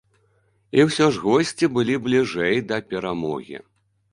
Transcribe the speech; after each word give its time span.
І 0.77 0.85
ўсё 0.87 1.09
ж 1.17 1.21
госці 1.25 1.69
былі 1.75 1.99
бліжэй 2.07 2.59
да 2.73 2.81
перамогі. 2.95 3.63